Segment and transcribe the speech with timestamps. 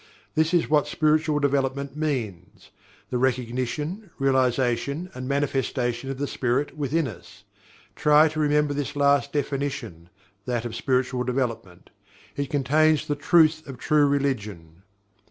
[0.33, 2.71] This is what spiritual development means
[3.11, 7.43] the recognition, realization, and manifestation of the Spirit within us.
[7.95, 10.09] Try to remember this last definition
[10.47, 11.91] that of spiritual development.
[12.35, 14.81] It contains the Truth of True Religion.